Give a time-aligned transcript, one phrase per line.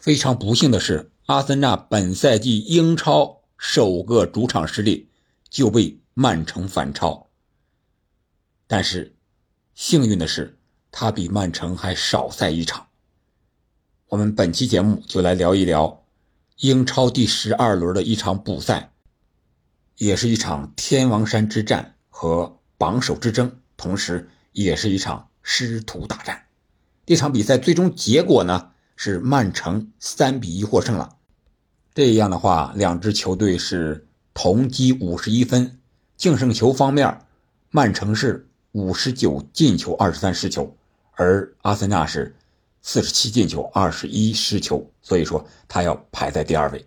[0.00, 5.10] 非常不幸的是，阿森纳本赛季英超首个主场失利
[5.50, 7.28] 就被曼城反超。
[8.66, 9.14] 但是，
[9.74, 10.58] 幸运的是，
[10.90, 12.86] 他比曼城还少赛一场。
[14.08, 16.02] 我们本期节目就来聊一聊
[16.56, 18.92] 英超第十二轮的一场补赛，
[19.98, 26.46] 也是一场天王山之战和榜首之争，同时也是一场师徒大战。
[27.04, 28.70] 这场比赛最终结果呢
[29.02, 31.16] 是曼城三比一获胜了。
[31.94, 35.78] 这样的话，两支球队是同积五十一分，
[36.18, 37.22] 净胜球方面，
[37.70, 40.76] 曼城是五十九进球，二十三失球，
[41.12, 42.36] 而阿森纳是。
[42.82, 46.86] 四十七进球，二十一失球，所以说他要排在第二位。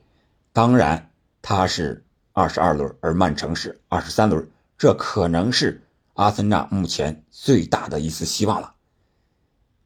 [0.51, 1.09] 当然，
[1.41, 5.81] 他是二十二轮，而曼城是二十三轮，这可能是
[6.13, 8.75] 阿森纳目前最大的一丝希望了。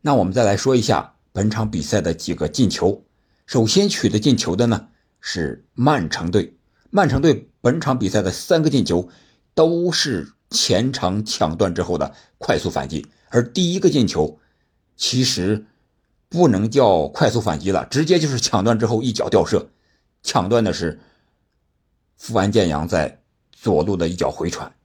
[0.02, 3.06] 那我们再来说一下本场比赛的几个进球。
[3.46, 4.88] 首先取得进球的呢
[5.20, 6.58] 是曼城队，
[6.90, 9.08] 曼城队本场比赛的三个进球
[9.54, 14.40] 都是前场抢断之后的快速反击，而第一个进球
[14.96, 15.68] 其实。
[16.30, 19.70] 不能叫快速反击了，直接就是抢断之后一脚吊射，
[20.24, 21.00] 抢断的是
[22.18, 23.22] 富安健洋在
[23.54, 24.76] 左路的一脚回传，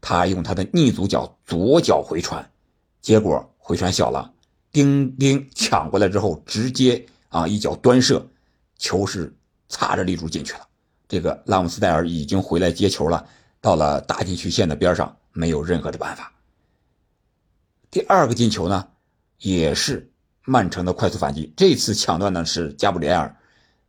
[0.00, 2.50] 他用他的逆足脚左脚回传，
[3.02, 4.32] 结果回传小了，
[4.72, 8.26] 丁丁抢过来之后直接啊一脚端射，
[8.78, 9.34] 球是
[9.68, 10.60] 擦着立柱进去了。
[11.08, 13.26] 这个拉姆斯戴尔已经回来接球了，
[13.60, 16.32] 到了大禁区线的边上，没有任何的办法。
[17.90, 18.88] 第二个进球呢，
[19.38, 20.06] 也是。
[20.46, 23.36] 曼城的快速反击，这次抢断呢是加布里埃尔，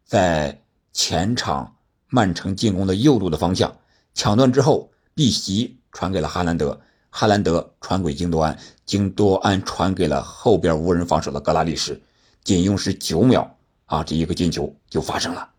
[0.04, 3.80] 在前场曼城进攻的右路的方向
[4.14, 6.80] 抢断之后，碧玺传给了哈兰德，
[7.12, 12.02] 哈兰德传给京多安，京多安传给了后边无人防守的格拉利什，
[12.44, 15.52] 仅用时九秒啊，这一个进球就发生了。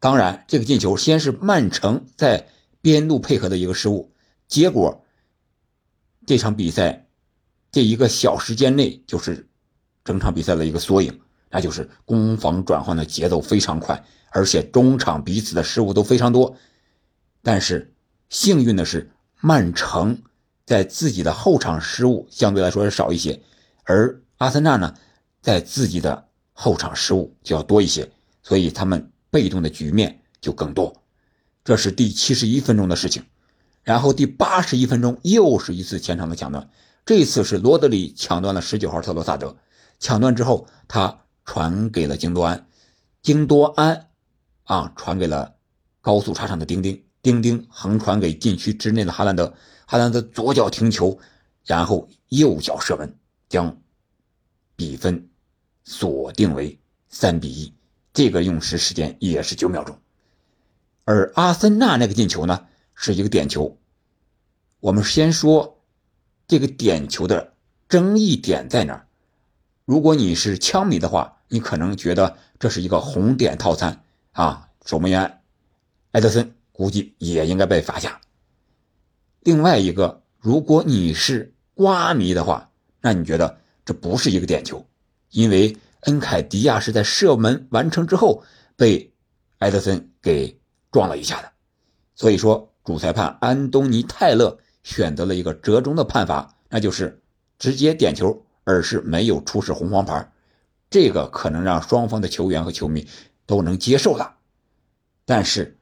[0.00, 2.48] 当然，这个进球先是曼城在
[2.80, 4.12] 边路配合的一个失误，
[4.48, 5.04] 结果
[6.26, 7.06] 这场比赛
[7.70, 9.46] 这一个小时间内就是。
[10.06, 16.56] 整场比赛的一个缩影，那就是攻防转换的节奏非常快，而且中场彼此的失误都非常多。
[17.42, 17.92] 但是
[18.28, 20.22] 幸运的是，曼城
[20.66, 23.40] 在自己的后场失误相对来说是少一些，
[23.84, 24.94] 而阿森纳呢，
[25.40, 28.10] 在自己的后场失误就要多一些，
[28.42, 30.94] 所以他们被动的局面就更多。
[31.64, 33.24] 这是第七十一分钟的事情，
[33.82, 36.68] 然后第八十一分钟又是一次前场的抢断，
[37.04, 39.56] 这次是罗德里抢断了十九号特罗萨德。
[40.00, 42.66] 抢断之后，他传给了京多安，
[43.22, 44.08] 京多安
[44.64, 45.54] 啊传给了
[46.00, 49.52] 高速插上的丁丁，丁丁横传给禁区之内的哈兰德，
[49.84, 51.18] 哈兰德左脚停球，
[51.64, 53.16] 然后右脚射门，
[53.48, 53.76] 将
[54.76, 55.28] 比分
[55.82, 56.78] 锁定为
[57.08, 57.74] 三比一。
[58.12, 59.98] 这个用时时间也是九秒钟。
[61.02, 62.64] 而阿森纳那个进球呢，
[62.94, 63.76] 是一个点球。
[64.78, 65.82] 我们先说
[66.46, 67.54] 这个点球的
[67.88, 69.08] 争议点在哪儿？
[69.84, 75.40] 如果你是枪迷的话，你可能觉得这是一个红点套餐啊，守门员
[76.12, 78.20] 埃德森估计也应该被罚下。
[79.40, 82.70] 另外一个，如果你是瓜迷的话，
[83.00, 84.86] 那你觉得这不是一个点球，
[85.30, 88.44] 因为恩凯迪亚是在射门完成之后
[88.76, 89.12] 被
[89.58, 90.60] 埃德森给
[90.92, 91.50] 撞了一下的，
[92.14, 97.22] 所以说主裁判安东尼泰勒选择了一个折中的判罚，那就是
[97.58, 98.42] 直接点球。
[98.68, 100.32] 而是没有出示红黄牌，
[100.90, 103.06] 这个可能让双方的球员和球迷
[103.46, 104.38] 都能接受了。
[105.24, 105.75] 但是，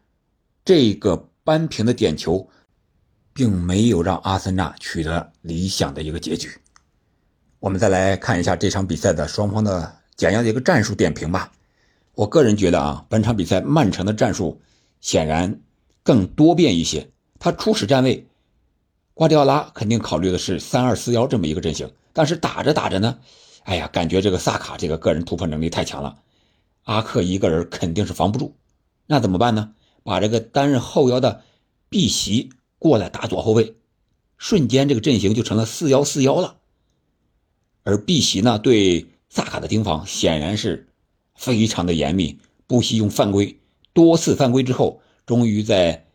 [0.65, 2.49] 这个扳平的点球，
[3.35, 6.51] 并没有让阿森纳取得理想的一个结局。
[7.61, 11.53] 我们再来看一下这场比赛的双方的简要的一个战术点评吧。
[12.15, 14.59] 我个人觉得啊，本场比赛曼城的战术
[15.03, 15.61] 显然
[16.03, 17.11] 更多变一些。
[17.39, 18.27] 他初始站位，
[19.13, 21.93] 瓜迪奥拉肯定考虑的是三二四幺这么一个阵型。
[22.15, 23.19] 但是打着打着呢，
[23.65, 26.17] 哎呀，感觉这个萨卡这个个人突破能力太强了，
[26.85, 28.57] 阿克一个人肯定是防不住，
[29.07, 29.75] 那怎么办呢？
[30.05, 31.43] 把这个担任后腰的
[31.89, 33.75] 碧玺过来打左后卫，
[34.39, 36.59] 瞬间这个阵型就成了四幺四幺了。
[37.83, 40.89] 而碧玺呢，对萨卡的盯防显然是
[41.35, 43.59] 非常的严密，不惜用犯规，
[43.93, 46.07] 多次犯规之后，终于在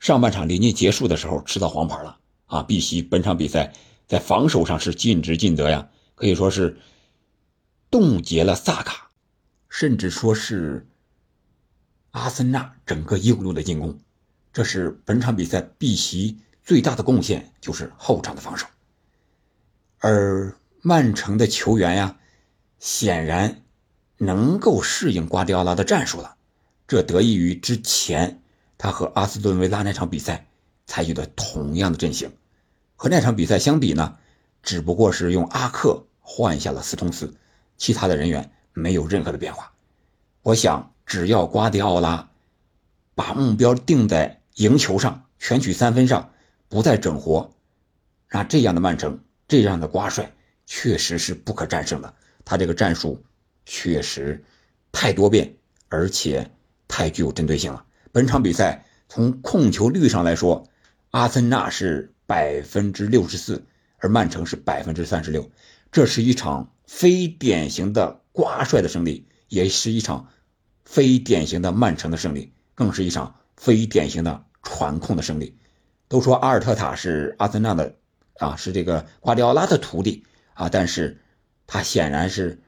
[0.00, 2.62] 上半场临近结束的时候吃到黄牌了啊！
[2.64, 3.72] 碧玺本场比赛。
[4.06, 6.76] 在防守上是尽职尽责呀，可以说是
[7.90, 9.10] 冻结了萨卡，
[9.70, 10.86] 甚至说是
[12.14, 13.98] 阿森纳整个右路的进攻。
[14.52, 18.66] 这是本场比赛碧玺最大的贡献，就是后场的防守。
[19.98, 22.16] 而曼城的球员呀，
[22.78, 23.62] 显然
[24.16, 26.36] 能够适应瓜迪奥拉的战术了。
[26.86, 28.42] 这得益于之前
[28.78, 30.46] 他和阿斯顿维拉那场比赛
[30.86, 32.30] 采取的同样的阵型，
[32.94, 34.18] 和那场比赛相比呢，
[34.62, 37.34] 只不过是用阿克换下了斯通斯，
[37.76, 39.72] 其他的人员没有任何的变化。
[40.42, 42.30] 我想，只要瓜迪奥拉
[43.14, 46.32] 把目标定在赢球上、全取三分上，
[46.68, 47.52] 不再整活，
[48.30, 50.32] 那这样的曼城，这样的瓜帅。
[50.66, 53.22] 确实是不可战胜的，他这个战术
[53.66, 54.42] 确实
[54.92, 55.56] 太多变，
[55.90, 56.50] 而且
[56.88, 57.84] 太具有针对性了。
[58.12, 60.66] 本场比赛从控球率上来说，
[61.10, 63.66] 阿森纳是百分之六十四，
[63.98, 65.50] 而曼城是百分之三十六。
[65.92, 70.28] 这是一场非典型的瓜帅的胜利，也是一场
[70.84, 75.58] 非典型的曼城的胜利，更是一场非典型的传控的胜利。
[76.08, 77.94] 都说阿尔特塔是阿森纳的
[78.38, 80.24] 啊，是这个瓜迪奥拉的徒弟。
[80.54, 80.68] 啊！
[80.68, 81.20] 但是，
[81.66, 82.62] 他显然是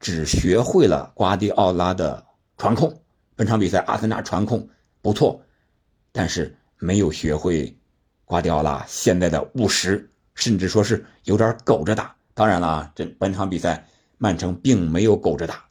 [0.00, 2.26] 只学会了瓜迪奥拉的
[2.56, 3.00] 传控。
[3.36, 4.68] 本场比赛，阿森纳传控
[5.02, 5.40] 不错，
[6.10, 7.78] 但是没有学会
[8.24, 12.16] 瓜迪奥拉现在的务实，甚至说是有点苟着打。
[12.34, 13.86] 当然了，这本场比赛
[14.16, 15.68] 曼城并没有苟着打，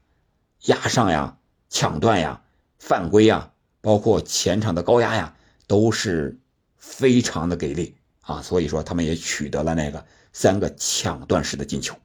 [0.68, 1.38] 压上呀、
[1.70, 2.42] 抢断呀、
[2.80, 5.36] 犯规呀，包括前场的高压呀，
[5.68, 6.40] 都是
[6.78, 8.42] 非常的给力啊！
[8.42, 10.06] 所以说，他们也取得了那个。
[10.34, 11.96] 三个抢断式的进球，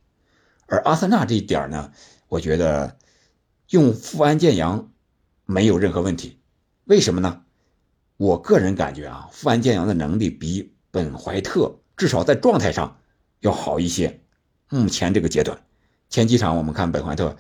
[0.67, 1.93] 而阿森纳这一点呢，
[2.29, 2.97] 我觉得
[3.69, 4.91] 用富安健洋
[5.45, 6.41] 没有任何问题。
[6.85, 7.43] 为什么呢？
[8.17, 12.99] 我个人感觉啊，富安健洋的能力比本怀特至少在状态上
[13.41, 14.23] 要好一些。
[14.71, 15.63] 目前这个阶段，
[16.09, 17.37] 前几场我们看本怀特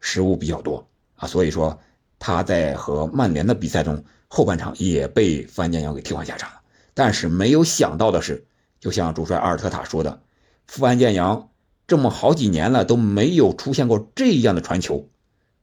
[0.00, 0.90] 失误比较多
[1.22, 1.78] 啊，所以说
[2.18, 6.60] 他在和曼联的比赛中后半场也被富安健洋给替换下场了。
[6.94, 8.44] 但是没有想到的是，
[8.80, 10.20] 就像主帅阿尔特塔说的。
[10.66, 11.50] 富安健洋
[11.86, 15.08] 这么好几年了都没有出现过这样的传球，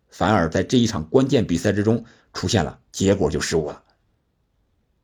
[0.07, 3.83] 反而在这一场关键比赛之中出现了，结果就失误了。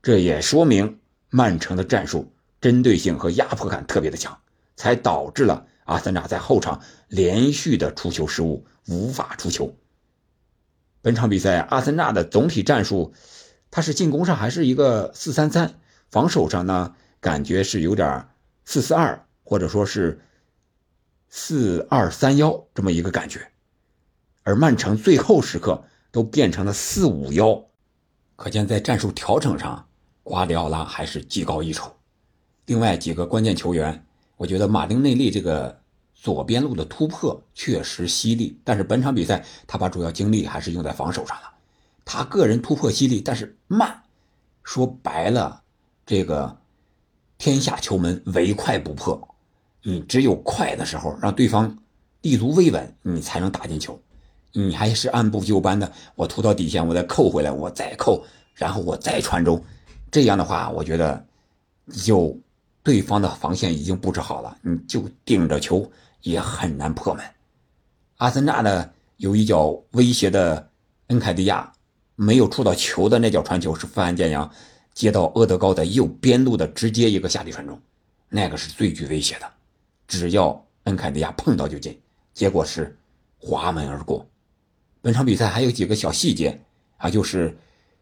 [0.01, 0.99] 这也说明
[1.29, 2.31] 曼城的战术
[2.61, 4.37] 针对性和压迫感特别的强，
[4.77, 6.79] 才导致了阿森纳在后场
[7.09, 9.75] 连续的出球失误，无法出球。
[11.05, 13.13] 本场比赛阿森纳的总体战术，
[13.69, 15.75] 它是进攻上还是一个四三三，
[16.09, 18.27] 防守上呢感觉是有点
[18.65, 19.21] 四四二。
[19.47, 20.19] 或者说是
[21.29, 23.51] 四二三幺这么一个感觉，
[24.41, 27.63] 而曼城最后时刻都变成了四五幺，
[28.35, 29.87] 可见在战术调整上，
[30.23, 31.95] 瓜迪奥拉还是技高一筹。
[32.65, 34.03] 另外几个关键球员，
[34.35, 35.79] 我觉得马丁内利这个
[36.25, 41.43] 左边路的突破确实犀利，但是本场比赛他把主要精力还是用在防守上了。
[42.03, 44.01] 他个人突破犀利，但是慢。
[44.63, 45.61] 说白了，
[46.03, 46.57] 这个
[47.37, 49.35] 天下球门唯快不破。
[49.83, 51.77] 你只有快的时候，让对方
[52.21, 54.01] 立足未稳，你才能打进球。
[54.51, 58.25] 你还是按部就班的，我突到底线，我再扣回来，我再扣，
[58.55, 59.63] 然后我再传中。
[60.09, 61.23] 这样的话，我觉得
[62.03, 62.35] 就
[62.81, 65.87] 对方的防线已经布置好了，你就顶着球
[66.25, 67.23] 也很难破门。
[68.17, 70.69] 阿森纳呢，有一脚威胁的
[71.07, 71.71] 恩凯迪亚
[72.15, 74.49] 没有触到球的那脚传球，是富安健洋
[74.93, 77.79] 接到阿德高的右边路的直接一个下底传中，
[78.27, 79.47] 那个是最具威胁的。
[80.07, 81.99] 只要恩凯迪亚碰到就进，
[82.33, 82.97] 结果是
[83.37, 84.25] 滑门而过。
[85.01, 86.59] 本场比赛还有几个小细节
[86.97, 87.55] 啊，就是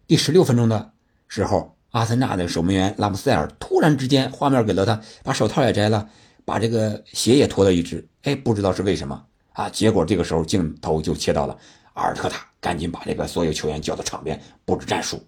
[0.07, 0.91] 第十六分钟的
[1.27, 6.07] 时候，阿森纳的守门员拉姆塞尔突然之间画面给了他，把手套也摘了，
[6.45, 9.69] 把这个鞋也脱了一只，哎，不知道是为什么啊。
[9.69, 11.57] 结果这个时候镜头就切到了
[11.93, 15.25] 阿尔特塔，赶紧把这个所有球员叫到场边布置战术。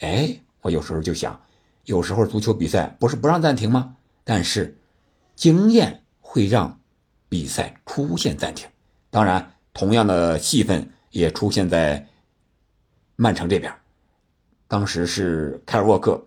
[0.00, 1.40] 哎，我有时候就想，
[1.84, 3.96] 有时候足球比赛不是不让暂停吗？
[4.24, 4.78] 但是。
[5.36, 6.78] 经验会让
[7.28, 8.68] 比赛出现暂停，
[9.10, 12.06] 当然，同样的戏份也出现在
[13.16, 13.74] 曼城这边。
[14.68, 16.24] 当时是凯尔沃克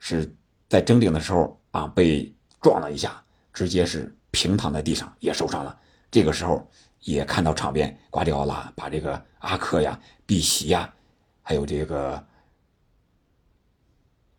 [0.00, 0.34] 是
[0.68, 3.22] 在争顶的时候啊，被撞了一下，
[3.58, 5.76] 直接是平躺在地上，也受伤了。
[6.12, 6.64] 这个时候
[7.00, 10.88] 也看到场边瓜迪奥拉把这个阿克呀、碧玺呀，
[11.42, 12.24] 还有这个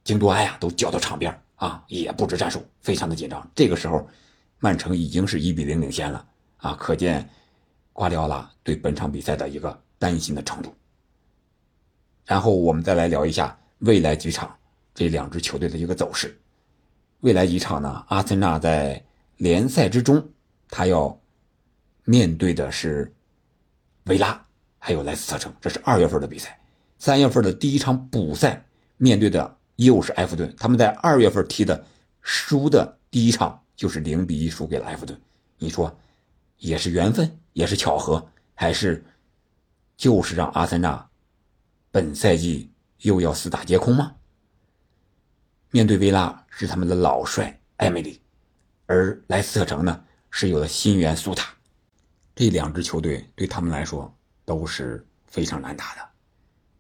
[0.06, 1.38] 京多安呀都叫到场边。
[1.58, 3.46] 啊，也布置战术，非常的紧张。
[3.54, 4.08] 这个时候，
[4.60, 7.30] 曼城已经是一比零领先了啊，可见
[7.92, 10.74] 瓜迪奥拉对本场比赛的一个担心的程度。
[12.24, 14.56] 然后我们再来聊一下未来几场
[14.96, 16.40] 这两支球队的一个走势。
[17.20, 18.06] 未来几场呢？
[18.08, 19.04] 阿森纳在
[19.40, 20.26] 联赛之中，
[20.70, 21.20] 他要
[22.06, 23.14] 面对的是
[24.06, 24.46] 维拉，
[24.78, 26.58] 还有莱斯特城，这是二月份的比赛。
[26.98, 28.64] 三月份的第一场补赛
[28.96, 29.58] 面对的。
[29.80, 31.86] 又是埃弗顿，他们在二月份踢的
[32.22, 35.18] 输的第一场就是零比一输给了埃弗顿。
[35.58, 35.98] 你说，
[36.58, 39.02] 也是缘分，也是巧合，还是
[39.96, 41.10] 就是让阿森纳
[41.92, 42.70] 本赛季
[43.04, 44.14] 又要四大皆空吗？
[45.72, 48.20] 面对维拉是他们的老帅艾梅里，
[48.90, 51.54] 而莱斯特城呢是有了新援苏塔，
[52.36, 54.12] 这两支球队对他们来说
[54.46, 56.02] 都是非常难打的。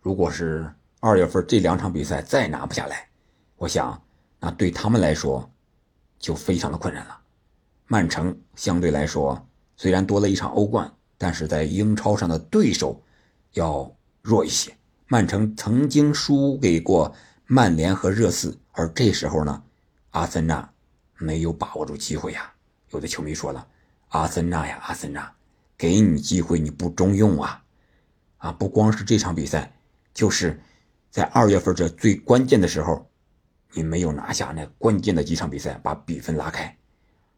[0.01, 0.68] 如果是
[1.00, 3.08] 二月份这两场比赛再拿不下来，
[3.58, 4.01] 我想
[4.39, 5.48] 那对他们来说
[6.18, 7.16] 就非常的困难了。
[7.86, 9.48] 曼城相对来说
[9.78, 13.00] 虽然多了一场欧冠，但是在英超上的对手
[13.54, 14.75] 要弱一些。
[15.06, 17.13] 曼城曾经输给过
[17.46, 19.62] 曼联和热刺，而这时候呢，
[20.10, 20.74] 阿森纳
[21.20, 22.52] 没有把握住机会呀。
[22.90, 23.68] 有的球迷说了
[24.10, 25.32] ：“阿森纳呀，阿森纳，
[25.78, 27.64] 给你机会你不中用啊！
[28.38, 29.72] 啊，不光是这场比赛，
[30.12, 30.60] 就是
[31.12, 33.08] 在二月份这最关键的时候，
[33.74, 36.76] 你没有拿下那关键的几场比赛，把比分拉开。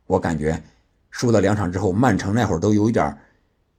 [0.06, 0.64] 我感觉
[1.10, 3.18] 输了两场之后，曼城那会儿都有一点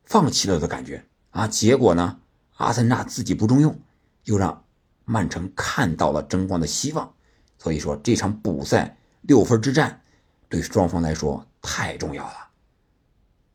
[0.05, 1.49] 放弃了的感觉啊。
[1.49, 2.19] 结果呢？”
[2.59, 3.77] 阿森纳自己不中用，
[4.25, 4.63] 又让
[5.05, 7.13] 曼城看到了争冠的希望，
[7.59, 10.03] 所以说这场补赛六分之战
[10.49, 12.51] 对双方来说太重要了。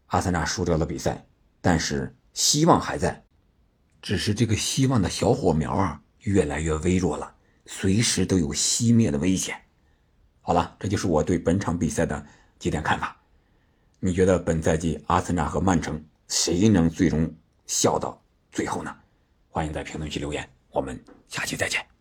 [0.07, 1.25] 阿森纳输掉了比赛，
[1.61, 3.23] 但是希望还在，
[4.01, 9.55] 只是这个希望的小火苗啊越来越微弱了，随时都有熄灭的危险。
[10.41, 12.25] 好了，这就是我对本场比赛的
[12.57, 13.15] 几点看法。
[13.99, 17.33] 你觉得本赛季阿森纳和曼城谁能最终
[17.65, 18.21] 笑到？
[18.49, 18.95] 最后呢，
[19.49, 20.97] 欢迎在评论区留言，我们
[21.27, 21.96] 下期再见。